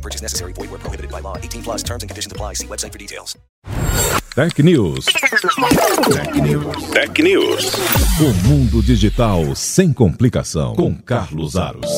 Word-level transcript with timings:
No 0.00 0.02
purchase 0.02 0.22
necessary. 0.22 0.54
Void 0.54 0.70
where 0.70 0.78
prohibited 0.78 1.10
by 1.10 1.20
law. 1.20 1.36
18 1.36 1.62
plus 1.62 1.82
terms 1.82 2.02
and 2.02 2.08
conditions 2.08 2.32
apply. 2.32 2.54
See 2.54 2.66
website 2.66 2.92
for 2.92 2.98
details. 2.98 3.36
Tech 4.34 4.58
News. 4.58 5.04
Tech 5.04 6.34
News. 6.34 6.90
Tech 6.90 7.22
News. 7.22 7.74
O 8.18 8.48
mundo 8.48 8.82
digital 8.82 9.54
sem 9.54 9.92
complicação. 9.92 10.74
Com 10.74 10.94
Carlos 10.94 11.54
Aros. 11.54 11.90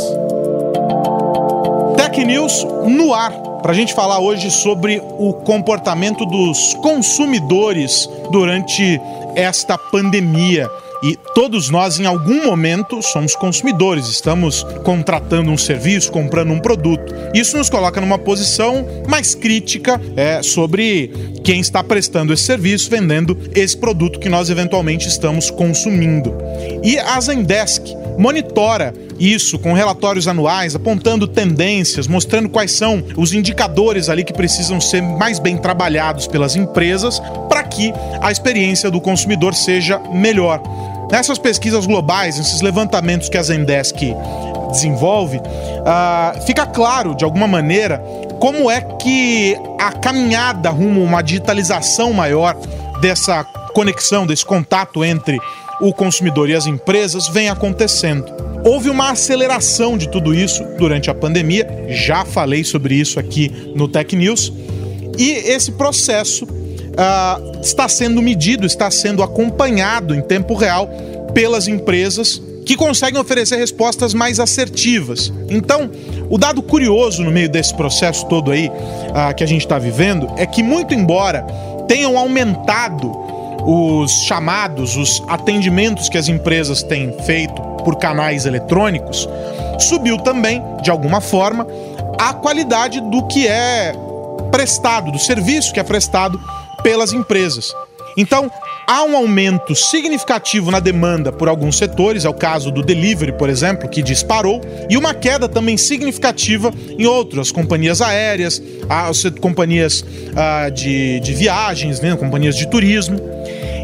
Tech 1.96 2.18
News 2.24 2.64
no 2.88 3.14
ar. 3.14 3.30
Para 3.62 3.70
a 3.70 3.74
gente 3.74 3.94
falar 3.94 4.18
hoje 4.18 4.50
sobre 4.50 5.00
o 5.00 5.34
comportamento 5.34 6.26
dos 6.26 6.74
consumidores 6.82 8.08
durante 8.32 9.00
esta 9.36 9.78
pandemia. 9.78 10.68
E 11.02 11.18
todos 11.34 11.68
nós, 11.68 11.98
em 11.98 12.06
algum 12.06 12.44
momento, 12.44 13.02
somos 13.02 13.34
consumidores, 13.34 14.06
estamos 14.06 14.62
contratando 14.84 15.50
um 15.50 15.58
serviço, 15.58 16.12
comprando 16.12 16.52
um 16.52 16.60
produto. 16.60 17.12
Isso 17.34 17.56
nos 17.58 17.68
coloca 17.68 18.00
numa 18.00 18.18
posição 18.18 18.86
mais 19.08 19.34
crítica 19.34 20.00
é, 20.16 20.40
sobre 20.44 21.10
quem 21.42 21.60
está 21.60 21.82
prestando 21.82 22.32
esse 22.32 22.44
serviço, 22.44 22.88
vendendo 22.88 23.36
esse 23.52 23.76
produto 23.76 24.20
que 24.20 24.28
nós 24.28 24.48
eventualmente 24.48 25.08
estamos 25.08 25.50
consumindo. 25.50 26.32
E 26.84 26.96
a 26.98 27.20
Zendesk 27.20 27.96
monitora 28.16 28.94
isso 29.18 29.56
com 29.56 29.72
relatórios 29.72 30.26
anuais, 30.26 30.74
apontando 30.74 31.28
tendências, 31.28 32.08
mostrando 32.08 32.48
quais 32.48 32.72
são 32.72 33.04
os 33.16 33.32
indicadores 33.32 34.08
ali 34.08 34.24
que 34.24 34.32
precisam 34.32 34.80
ser 34.80 35.00
mais 35.00 35.38
bem 35.38 35.56
trabalhados 35.56 36.26
pelas 36.26 36.56
empresas 36.56 37.20
para 37.48 37.62
que 37.62 37.92
a 38.20 38.32
experiência 38.32 38.90
do 38.90 39.00
consumidor 39.00 39.54
seja 39.54 40.00
melhor. 40.12 40.60
Nessas 41.12 41.36
pesquisas 41.36 41.84
globais, 41.84 42.38
nesses 42.38 42.62
levantamentos 42.62 43.28
que 43.28 43.36
a 43.36 43.42
Zendesk 43.42 43.98
desenvolve, 44.70 45.36
uh, 45.36 46.46
fica 46.46 46.64
claro, 46.64 47.14
de 47.14 47.22
alguma 47.22 47.46
maneira, 47.46 48.02
como 48.40 48.70
é 48.70 48.80
que 48.80 49.54
a 49.78 49.92
caminhada 49.92 50.70
rumo 50.70 51.02
a 51.02 51.04
uma 51.04 51.20
digitalização 51.20 52.14
maior 52.14 52.56
dessa 53.02 53.44
conexão, 53.74 54.26
desse 54.26 54.46
contato 54.46 55.04
entre 55.04 55.38
o 55.82 55.92
consumidor 55.92 56.48
e 56.48 56.54
as 56.54 56.64
empresas 56.64 57.28
vem 57.28 57.50
acontecendo. 57.50 58.24
Houve 58.64 58.88
uma 58.88 59.10
aceleração 59.10 59.98
de 59.98 60.08
tudo 60.08 60.32
isso 60.32 60.64
durante 60.78 61.10
a 61.10 61.14
pandemia, 61.14 61.88
já 61.90 62.24
falei 62.24 62.64
sobre 62.64 62.94
isso 62.94 63.20
aqui 63.20 63.74
no 63.76 63.86
Tech 63.86 64.16
News, 64.16 64.50
e 65.18 65.30
esse 65.30 65.72
processo 65.72 66.46
uh, 66.92 67.60
está 67.60 67.88
sendo 67.88 68.22
medido, 68.22 68.66
está 68.66 68.90
sendo 68.90 69.22
acompanhado 69.22 70.14
em 70.14 70.20
tempo 70.20 70.54
real 70.54 70.88
pelas 71.34 71.66
empresas 71.68 72.40
que 72.64 72.76
conseguem 72.76 73.20
oferecer 73.20 73.56
respostas 73.56 74.14
mais 74.14 74.38
assertivas. 74.38 75.32
Então, 75.48 75.90
o 76.30 76.38
dado 76.38 76.62
curioso 76.62 77.22
no 77.22 77.30
meio 77.30 77.48
desse 77.48 77.74
processo 77.74 78.26
todo 78.26 78.50
aí 78.50 78.68
uh, 78.68 79.34
que 79.36 79.42
a 79.42 79.46
gente 79.46 79.62
está 79.62 79.78
vivendo 79.78 80.30
é 80.36 80.46
que, 80.46 80.62
muito 80.62 80.94
embora 80.94 81.44
tenham 81.88 82.16
aumentado 82.16 83.10
os 83.64 84.10
chamados, 84.26 84.96
os 84.96 85.22
atendimentos 85.28 86.08
que 86.08 86.18
as 86.18 86.28
empresas 86.28 86.82
têm 86.82 87.12
feito 87.24 87.60
por 87.84 87.96
canais 87.96 88.46
eletrônicos, 88.46 89.28
subiu 89.78 90.18
também, 90.18 90.62
de 90.82 90.90
alguma 90.90 91.20
forma, 91.20 91.66
a 92.18 92.32
qualidade 92.32 93.00
do 93.00 93.26
que 93.26 93.46
é 93.46 93.92
prestado, 94.50 95.10
do 95.10 95.18
serviço 95.18 95.72
que 95.72 95.80
é 95.80 95.82
prestado 95.82 96.40
pelas 96.82 97.12
empresas. 97.12 97.74
Então, 98.16 98.50
há 98.86 99.04
um 99.04 99.16
aumento 99.16 99.74
significativo 99.74 100.70
na 100.70 100.80
demanda 100.80 101.32
por 101.32 101.48
alguns 101.48 101.78
setores, 101.78 102.24
é 102.24 102.28
o 102.28 102.34
caso 102.34 102.70
do 102.70 102.82
delivery, 102.82 103.32
por 103.32 103.48
exemplo, 103.48 103.88
que 103.88 104.02
disparou, 104.02 104.60
e 104.88 104.96
uma 104.96 105.14
queda 105.14 105.48
também 105.48 105.76
significativa 105.76 106.72
em 106.98 107.06
outras 107.06 107.50
companhias 107.50 108.02
aéreas, 108.02 108.62
as 108.88 109.24
companhias 109.40 110.04
ah, 110.36 110.68
de, 110.68 111.20
de 111.20 111.32
viagens, 111.32 112.00
né, 112.00 112.14
companhias 112.16 112.56
de 112.56 112.66
turismo. 112.66 113.18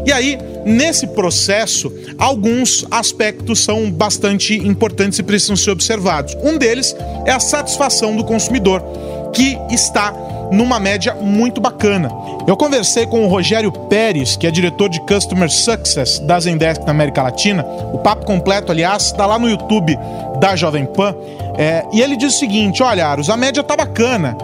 E 0.05 0.11
aí, 0.11 0.37
nesse 0.65 1.07
processo, 1.07 1.91
alguns 2.17 2.85
aspectos 2.89 3.59
são 3.59 3.91
bastante 3.91 4.55
importantes 4.55 5.19
e 5.19 5.23
precisam 5.23 5.55
ser 5.55 5.71
observados. 5.71 6.35
Um 6.41 6.57
deles 6.57 6.95
é 7.25 7.31
a 7.31 7.39
satisfação 7.39 8.15
do 8.15 8.23
consumidor, 8.23 8.81
que 9.33 9.57
está 9.69 10.13
numa 10.51 10.79
média 10.79 11.15
muito 11.15 11.61
bacana. 11.61 12.09
Eu 12.47 12.57
conversei 12.57 13.05
com 13.05 13.23
o 13.23 13.27
Rogério 13.27 13.71
Pérez, 13.71 14.35
que 14.35 14.47
é 14.47 14.51
diretor 14.51 14.89
de 14.89 14.99
Customer 15.01 15.49
Success 15.49 16.19
da 16.19 16.39
Zendesk 16.39 16.83
na 16.83 16.91
América 16.91 17.23
Latina. 17.23 17.65
O 17.93 17.99
papo 17.99 18.25
completo, 18.25 18.71
aliás, 18.71 19.05
está 19.05 19.25
lá 19.25 19.37
no 19.37 19.49
YouTube 19.49 19.97
da 20.39 20.55
Jovem 20.55 20.85
Pan. 20.85 21.15
É, 21.57 21.85
e 21.93 22.01
ele 22.01 22.15
diz 22.15 22.35
o 22.35 22.39
seguinte: 22.39 22.81
olha, 22.81 23.05
Aros, 23.05 23.29
a 23.29 23.37
média 23.37 23.63
tá 23.63 23.75
bacana. 23.75 24.35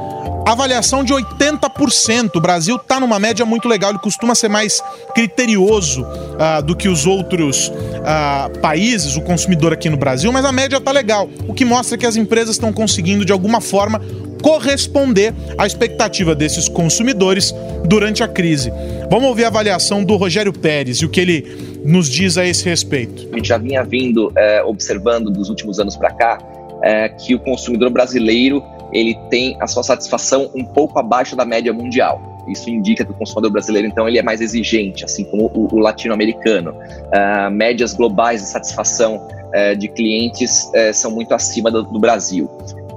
Avaliação 0.46 1.04
de 1.04 1.12
80%. 1.12 2.36
O 2.36 2.40
Brasil 2.40 2.76
está 2.76 3.00
numa 3.00 3.18
média 3.18 3.44
muito 3.44 3.68
legal. 3.68 3.90
Ele 3.90 4.00
costuma 4.00 4.36
ser 4.36 4.48
mais 4.48 4.80
criterioso 5.16 6.04
uh, 6.04 6.62
do 6.62 6.76
que 6.76 6.88
os 6.88 7.08
outros 7.08 7.70
uh, 7.70 8.60
países, 8.60 9.18
o 9.18 9.22
consumidor 9.22 9.74
aqui 9.74 9.90
no 9.90 9.98
Brasil, 9.98 10.32
mas 10.32 10.46
a 10.46 10.52
média 10.52 10.78
está 10.78 10.92
legal. 10.92 11.28
O 11.48 11.54
que 11.56 11.66
mostra 11.66 11.98
que 11.98 12.06
as 12.06 12.16
empresas 12.16 12.52
estão 12.58 12.72
conseguindo, 12.72 13.26
de 13.26 13.32
alguma 13.32 13.60
forma, 13.60 14.00
corresponder 14.46 15.34
à 15.58 15.66
expectativa 15.66 16.36
desses 16.36 16.70
consumidores 16.70 17.52
durante 17.84 18.22
a 18.22 18.28
crise. 18.28 18.72
Vamos 19.10 19.28
ouvir 19.28 19.44
a 19.44 19.48
avaliação 19.48 20.04
do 20.04 20.16
Rogério 20.18 20.54
Pérez 20.54 20.98
e 20.98 21.06
o 21.06 21.10
que 21.10 21.20
ele 21.20 21.82
nos 21.84 22.08
diz 22.08 22.38
a 22.38 22.46
esse 22.46 22.64
respeito. 22.64 23.28
A 23.34 23.38
gente 23.38 23.48
já 23.48 23.58
vinha 23.58 23.84
vindo 23.84 24.32
é, 24.38 24.62
observando 24.62 25.32
dos 25.32 25.50
últimos 25.50 25.80
anos 25.80 25.98
para 25.98 26.12
cá 26.12 26.38
é, 26.84 27.10
que 27.10 27.34
o 27.34 27.40
consumidor 27.40 27.90
brasileiro 27.90 28.62
ele 28.94 29.18
tem 29.32 29.58
a 29.60 29.66
sua 29.66 29.82
satisfação 29.82 30.52
um 30.54 30.64
pouco 30.64 31.00
abaixo 31.00 31.36
da 31.36 31.44
média 31.44 31.74
mundial. 31.74 32.22
Isso 32.48 32.70
indica 32.70 33.04
que 33.04 33.10
o 33.10 33.16
consumidor 33.16 33.50
brasileiro, 33.50 33.88
então, 33.88 34.08
ele 34.08 34.20
é 34.20 34.22
mais 34.22 34.42
exigente, 34.42 35.04
assim 35.04 35.24
como 35.24 35.52
o, 35.56 35.76
o 35.76 35.80
latino-americano. 35.80 36.70
Uh, 36.70 37.50
médias 37.50 37.96
globais 37.96 38.42
de 38.42 38.48
satisfação 38.48 39.16
uh, 39.26 39.76
de 39.76 39.88
clientes 39.88 40.66
uh, 40.66 40.94
são 40.94 41.10
muito 41.10 41.34
acima 41.34 41.72
do, 41.72 41.82
do 41.82 42.00
Brasil. 42.00 42.48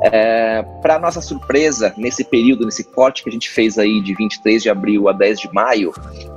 É, 0.02 0.62
Para 0.80 0.98
nossa 0.98 1.20
surpresa, 1.20 1.92
nesse 1.96 2.22
período, 2.24 2.64
nesse 2.64 2.84
corte 2.84 3.22
que 3.22 3.28
a 3.28 3.32
gente 3.32 3.50
fez 3.50 3.78
aí 3.78 4.00
de 4.02 4.14
23 4.14 4.62
de 4.62 4.70
abril 4.70 5.08
a 5.08 5.12
10 5.12 5.40
de 5.40 5.52
maio, 5.52 5.92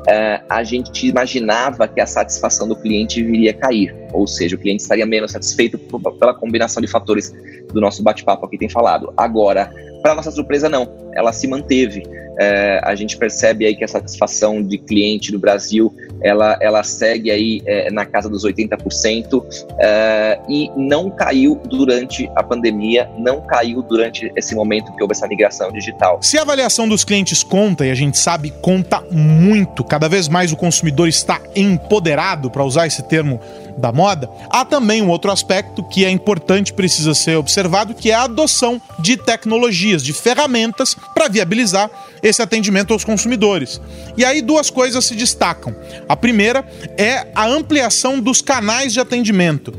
é, 0.07 0.41
a 0.49 0.63
gente 0.63 1.07
imaginava 1.07 1.87
que 1.87 2.01
a 2.01 2.07
satisfação 2.07 2.67
do 2.67 2.75
cliente 2.75 3.23
viria 3.23 3.51
a 3.51 3.53
cair, 3.53 3.95
ou 4.13 4.25
seja, 4.25 4.55
o 4.55 4.59
cliente 4.59 4.81
estaria 4.81 5.05
menos 5.05 5.31
satisfeito 5.31 5.77
pela 5.77 6.33
combinação 6.33 6.81
de 6.81 6.87
fatores 6.87 7.31
do 7.71 7.79
nosso 7.79 8.01
bate-papo 8.01 8.45
aqui 8.45 8.57
tem 8.57 8.69
falado. 8.69 9.13
Agora, 9.15 9.71
para 10.01 10.15
nossa 10.15 10.31
surpresa, 10.31 10.67
não, 10.67 10.91
ela 11.13 11.31
se 11.31 11.47
manteve. 11.47 12.03
É, 12.39 12.79
a 12.83 12.95
gente 12.95 13.17
percebe 13.17 13.65
aí 13.65 13.75
que 13.75 13.83
a 13.83 13.87
satisfação 13.87 14.63
de 14.63 14.77
cliente 14.77 15.31
do 15.31 15.37
Brasil 15.37 15.93
ela, 16.21 16.57
ela 16.61 16.83
segue 16.83 17.31
aí 17.31 17.61
é, 17.65 17.91
na 17.91 18.05
casa 18.05 18.29
dos 18.29 18.45
80% 18.45 19.43
é, 19.79 20.39
e 20.47 20.71
não 20.75 21.09
caiu 21.09 21.59
durante 21.65 22.29
a 22.35 22.43
pandemia, 22.43 23.09
não 23.17 23.41
caiu 23.41 23.81
durante 23.81 24.31
esse 24.35 24.55
momento 24.55 24.93
que 24.95 25.01
houve 25.01 25.13
essa 25.13 25.27
migração 25.27 25.71
digital. 25.71 26.19
Se 26.21 26.37
a 26.37 26.41
avaliação 26.41 26.87
dos 26.87 27.03
clientes 27.03 27.43
conta, 27.43 27.85
e 27.85 27.91
a 27.91 27.95
gente 27.95 28.17
sabe 28.17 28.51
conta 28.61 29.01
muito, 29.11 29.83
cada 29.83 30.07
vez 30.07 30.27
mais 30.27 30.51
o 30.51 30.57
consumidor 30.57 31.07
está 31.07 31.39
empoderado, 31.55 32.49
para 32.49 32.63
usar 32.63 32.87
esse 32.87 33.03
termo 33.03 33.39
da 33.77 33.91
moda, 33.91 34.29
há 34.49 34.63
também 34.63 35.01
um 35.01 35.09
outro 35.09 35.31
aspecto 35.31 35.83
que 35.83 36.05
é 36.05 36.09
importante, 36.09 36.73
precisa 36.73 37.13
ser 37.13 37.37
observado, 37.37 37.93
que 37.93 38.11
é 38.11 38.13
a 38.13 38.23
adoção 38.23 38.81
de 38.99 39.17
tecnologias, 39.17 40.03
de 40.03 40.13
ferramentas 40.13 40.95
para 41.13 41.27
viabilizar 41.27 41.89
esse 42.21 42.41
atendimento 42.41 42.93
aos 42.93 43.03
consumidores. 43.03 43.81
E 44.17 44.23
aí 44.23 44.41
duas 44.41 44.69
coisas 44.69 45.05
se 45.05 45.15
destacam. 45.15 45.75
A 46.07 46.15
primeira 46.15 46.65
é 46.97 47.27
a 47.33 47.47
ampliação 47.47 48.19
dos 48.19 48.41
canais 48.41 48.93
de 48.93 48.99
atendimento. 48.99 49.73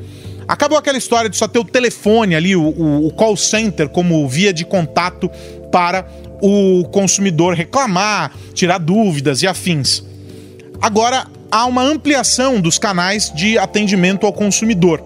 Acabou 0.48 0.76
aquela 0.76 0.98
história 0.98 1.30
de 1.30 1.36
só 1.36 1.46
ter 1.46 1.58
o 1.58 1.64
telefone 1.64 2.34
ali, 2.34 2.56
o, 2.56 3.06
o, 3.06 3.10
call 3.12 3.36
center, 3.36 3.88
como 3.88 4.28
via 4.28 4.52
de 4.52 4.64
contato 4.64 5.30
para 5.70 6.06
o 6.40 6.84
consumidor 6.90 7.54
reclamar, 7.54 8.32
tirar 8.52 8.78
dúvidas 8.78 9.42
e 9.42 9.46
afins. 9.46 10.02
Agora 10.80 11.26
há 11.52 11.66
uma 11.66 11.82
ampliação 11.82 12.58
dos 12.58 12.78
canais 12.78 13.30
de 13.30 13.58
atendimento 13.58 14.24
ao 14.24 14.32
consumidor. 14.32 15.04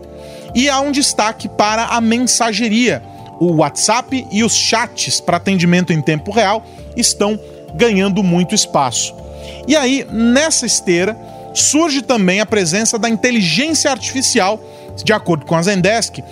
E 0.55 0.71
há 0.71 0.81
um 0.81 0.93
destaque 0.93 1.49
para 1.49 1.87
a 1.87 2.01
mensageria. 2.01 3.03
O 3.41 3.57
WhatsApp 3.57 4.27
e 4.31 4.45
os 4.45 4.55
chats 4.55 5.21
para 5.21 5.37
atendimento 5.37 5.93
em 5.93 6.01
tempo 6.01 6.31
real 6.31 6.65
estão 6.97 7.39
ganhando 7.75 8.23
muito 8.23 8.55
espaço. 8.55 9.13
E 9.67 9.77
aí, 9.77 10.07
nessa 10.11 10.65
esteira, 10.65 11.19
surge 11.53 12.01
também 12.01 12.41
a 12.41 12.47
presença 12.47 12.99
da 12.99 13.09
inteligência 13.09 13.91
artificial, 13.91 14.59
de 15.05 15.13
acordo 15.13 15.45
com 15.45 15.57
a 15.57 15.63
Zendesk, 15.63 16.23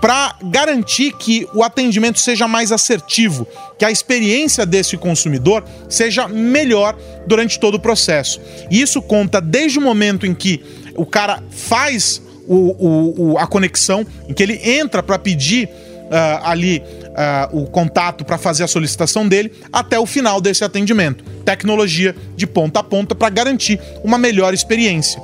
para 0.00 0.34
garantir 0.42 1.12
que 1.12 1.46
o 1.54 1.62
atendimento 1.62 2.18
seja 2.18 2.48
mais 2.48 2.72
assertivo, 2.72 3.46
que 3.78 3.84
a 3.84 3.90
experiência 3.90 4.64
desse 4.64 4.96
consumidor 4.96 5.64
seja 5.88 6.26
melhor 6.26 6.96
durante 7.26 7.60
todo 7.60 7.74
o 7.74 7.80
processo. 7.80 8.40
E 8.70 8.80
isso 8.80 9.02
conta 9.02 9.40
desde 9.40 9.78
o 9.78 9.82
momento 9.82 10.26
em 10.26 10.34
que 10.34 10.62
o 10.96 11.04
cara 11.04 11.42
faz 11.50 12.22
o, 12.46 13.32
o, 13.32 13.38
a 13.38 13.46
conexão, 13.46 14.06
em 14.28 14.34
que 14.34 14.42
ele 14.42 14.60
entra 14.64 15.02
para 15.02 15.18
pedir 15.18 15.66
uh, 15.66 16.44
ali 16.44 16.82
uh, 17.10 17.56
o 17.56 17.66
contato 17.66 18.24
para 18.24 18.36
fazer 18.38 18.64
a 18.64 18.68
solicitação 18.68 19.28
dele, 19.28 19.52
até 19.72 19.98
o 19.98 20.06
final 20.06 20.40
desse 20.40 20.64
atendimento. 20.64 21.22
Tecnologia 21.44 22.14
de 22.36 22.46
ponta 22.46 22.80
a 22.80 22.82
ponta 22.82 23.14
para 23.14 23.28
garantir 23.28 23.80
uma 24.02 24.18
melhor 24.18 24.52
experiência. 24.52 25.22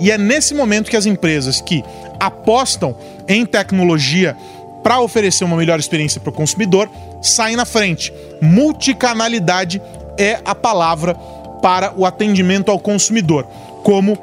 E 0.00 0.10
é 0.10 0.18
nesse 0.18 0.54
momento 0.54 0.90
que 0.90 0.96
as 0.96 1.06
empresas 1.06 1.60
que 1.60 1.84
apostam 2.20 2.96
em 3.26 3.44
tecnologia 3.44 4.36
para 4.82 5.00
oferecer 5.00 5.44
uma 5.44 5.56
melhor 5.56 5.78
experiência 5.78 6.20
para 6.20 6.30
o 6.30 6.32
consumidor 6.32 6.88
saem 7.20 7.56
na 7.56 7.64
frente. 7.64 8.12
Multicanalidade 8.40 9.82
é 10.16 10.40
a 10.44 10.54
palavra 10.54 11.14
para 11.60 11.92
o 11.96 12.06
atendimento 12.06 12.70
ao 12.70 12.78
consumidor, 12.78 13.44
como 13.82 14.16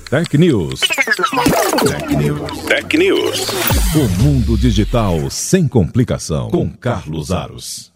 Tech 0.08 0.36
News. 0.36 0.80
Tech 0.80 2.16
News. 2.16 2.58
Tech 2.66 2.96
News. 2.96 3.46
O 3.94 4.22
mundo 4.22 4.58
digital 4.58 5.30
sem 5.30 5.66
complicação 5.66 6.50
com 6.50 6.70
Carlos 6.70 7.30
Aros. 7.30 7.91